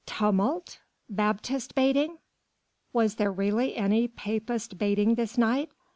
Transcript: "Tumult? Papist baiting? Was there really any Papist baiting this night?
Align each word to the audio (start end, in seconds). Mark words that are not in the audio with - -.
"Tumult? 0.07 0.79
Papist 1.15 1.75
baiting? 1.75 2.17
Was 2.91 3.17
there 3.17 3.31
really 3.31 3.75
any 3.75 4.07
Papist 4.07 4.79
baiting 4.79 5.13
this 5.13 5.37
night? 5.37 5.69